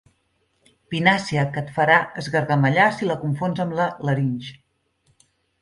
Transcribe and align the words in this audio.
Pinàcia 0.93 1.43
que 1.57 1.61
et 1.65 1.69
farà 1.75 1.99
esgargamellar 2.23 2.89
si 2.97 3.13
la 3.13 3.21
confons 3.27 3.63
amb 3.67 3.79
la 3.81 3.89
larinx. 4.11 4.53